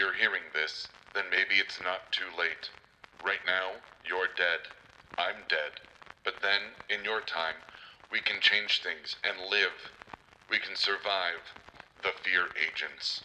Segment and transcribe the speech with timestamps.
[0.00, 2.70] you're hearing this, then maybe it's not too late.
[3.22, 4.60] Right now, you're dead.
[5.18, 5.76] I'm dead.
[6.24, 7.60] But then, in your time,
[8.10, 9.92] we can change things and live.
[10.48, 11.44] We can survive
[12.02, 13.24] the fear agents.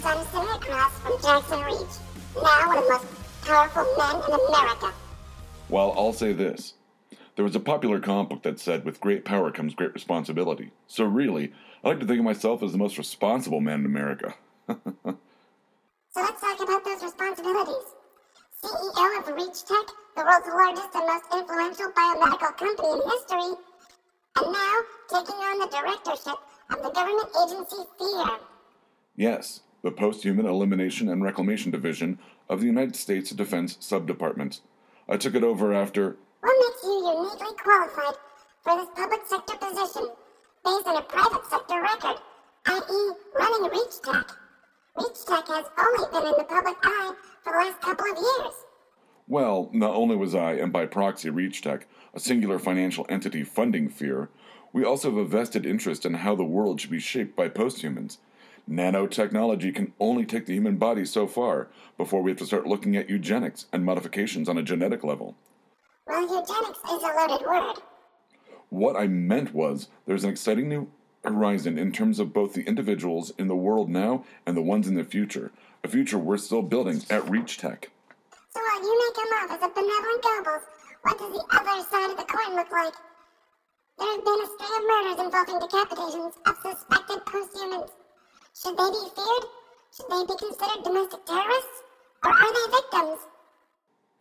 [0.00, 1.96] Son Sarah Cross from Jackson Reach,
[2.42, 3.06] now one of the most
[3.42, 4.92] powerful men in America.
[5.68, 6.74] Well, I'll say this.
[7.36, 10.70] There was a popular comic book that said, with great power comes great responsibility.
[10.86, 11.52] So really,
[11.84, 14.34] I like to think of myself as the most responsible man in America.
[16.12, 17.86] So let's talk about those responsibilities.
[18.60, 19.86] CEO of Reach Tech,
[20.16, 23.54] the world's largest and most influential biomedical company in history,
[24.36, 26.34] and now taking on the directorship
[26.70, 28.40] of the government agency FEAR.
[29.14, 34.60] yes, the Post-Human Elimination and Reclamation Division of the United States Defense Subdepartment.
[35.08, 38.14] I took it over after What makes you uniquely qualified
[38.62, 40.08] for this public sector position
[40.64, 42.20] based on a private sector record,
[42.66, 44.30] i.e., running Reach Tech?
[44.98, 48.54] Reach Tech has only been in the public eye for the last couple of years.
[49.26, 54.28] Well, not only was I, and by proxy ReachTech, a singular financial entity funding fear,
[54.72, 58.18] we also have a vested interest in how the world should be shaped by posthumans.
[58.70, 61.68] Nanotechnology can only take the human body so far
[61.98, 65.34] before we have to start looking at eugenics and modifications on a genetic level.
[66.06, 67.74] Well, eugenics is a loaded word.
[68.68, 70.88] What I meant was there's an exciting new
[71.24, 74.94] horizon in terms of both the individuals in the world now and the ones in
[74.94, 75.50] the future,
[75.82, 77.86] a future we're still building at ReachTech.
[78.50, 80.62] So while you may come off as a benevolent Goebbels,
[81.02, 82.94] what does the other side of the coin look like?
[83.98, 87.90] There have been a string of murders involving decapitations of suspected posthumans.
[88.62, 89.44] Should they be feared?
[89.96, 91.82] Should they be considered domestic terrorists?
[92.22, 93.26] Or are they victims?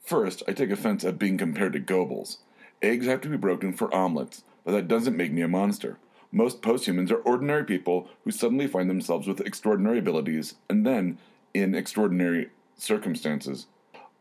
[0.05, 2.37] First, I take offense at being compared to Goebbels.
[2.81, 5.97] Eggs have to be broken for omelets, but that doesn't make me a monster.
[6.31, 11.17] Most posthumans are ordinary people who suddenly find themselves with extraordinary abilities and then
[11.53, 13.67] in extraordinary circumstances.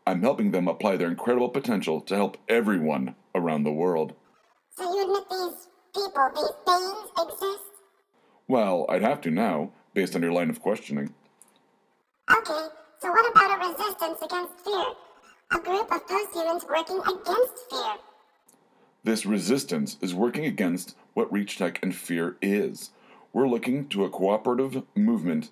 [0.05, 4.15] I'm helping them apply their incredible potential to help everyone around the world.
[4.77, 7.63] So you admit these people, these beings exist?
[8.49, 11.13] Well, I'd have to now, based on your line of questioning.
[12.31, 12.67] Okay,
[13.01, 14.85] so what about a resistance against fear?
[15.51, 17.95] A group of posthumans working against fear.
[19.05, 22.91] This resistance is working against what ReachTech and Fear is.
[23.33, 25.51] We're looking to a cooperative movement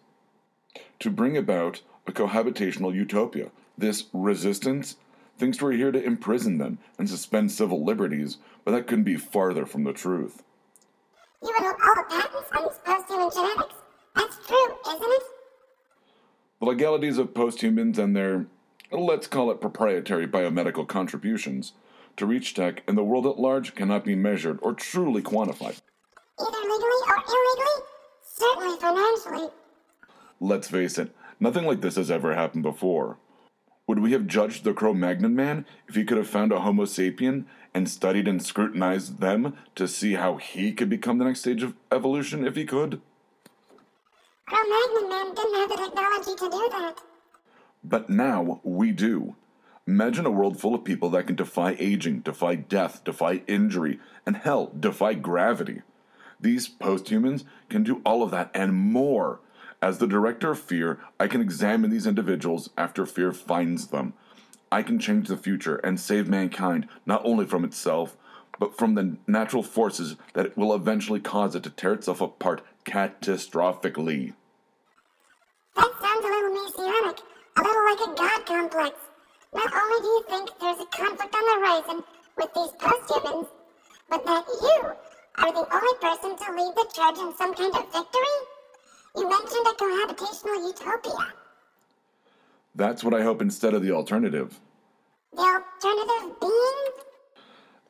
[0.99, 3.51] to bring about a cohabitational utopia.
[3.79, 4.97] This resistance
[5.39, 9.67] thinks we're here to imprison them and suspend civil liberties, but that couldn't be farther
[9.67, 10.43] from the truth.
[11.43, 13.75] You would hold all the patents on these posthuman genetics.
[14.17, 15.23] That's true, isn't it?
[16.61, 18.47] The legalities of posthumans and their,
[18.91, 21.75] let's call it proprietary biomedical contributions
[22.17, 25.81] to reach tech and the world at large cannot be measured or truly quantified.
[26.39, 27.87] Either legally or illegally?
[28.23, 29.49] Certainly financially.
[30.41, 33.19] Let's face it, nothing like this has ever happened before.
[33.87, 36.87] Would we have judged the Cro Magnon man if he could have found a Homo
[36.87, 41.63] sapien and studied and scrutinized them to see how he could become the next stage
[41.63, 43.01] of evolution if he could?
[44.47, 46.95] Cro-Magnon man didn't have the technology to do that.
[47.83, 49.35] But now we do.
[49.89, 54.37] Imagine a world full of people that can defy aging, defy death, defy injury, and
[54.37, 55.83] hell, defy gravity.
[56.41, 59.41] These posthumans can do all of that and more.
[59.83, 64.15] As the director of Fear, I can examine these individuals after Fear finds them.
[64.71, 68.17] I can change the future and save mankind not only from itself,
[68.59, 74.33] but from the natural forces that will eventually cause it to tear itself apart catastrophically.
[75.75, 77.19] That sounds a little messianic,
[77.57, 78.97] a little like a god complex.
[79.55, 82.05] Not only do you think there's a conflict on the horizon
[82.37, 83.49] with these posthumans,
[84.09, 84.91] but that you
[85.39, 88.37] are the only person to lead the charge in some kind of victory?
[89.17, 91.33] You mentioned a cohabitational utopia.
[92.75, 94.61] That's what I hope instead of the alternative.
[95.33, 97.05] The alternative being?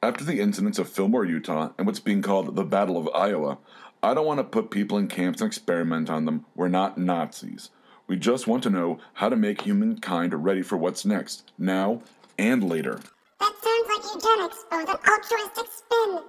[0.02, 3.58] After the incidents of Fillmore, Utah, and what's being called the Battle of Iowa,
[4.02, 6.46] I don't want to put people in camps and experiment on them.
[6.54, 7.70] We're not Nazis.
[8.06, 12.02] We just want to know how to make humankind ready for what's next, now
[12.38, 13.00] and later.
[13.40, 16.20] That sounds like eugenics, with an altruistic spin.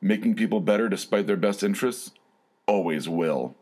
[0.00, 2.10] Making people better despite their best interests
[2.66, 3.56] always will.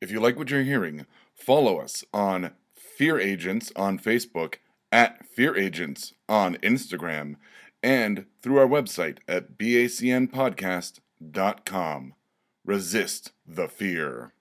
[0.00, 4.56] If you like what you're hearing, follow us on Fear Agents on Facebook
[4.90, 7.36] at Fear Agents on Instagram,
[7.82, 12.14] and through our website at bacnpodcast.com.
[12.64, 14.32] Resist the fear.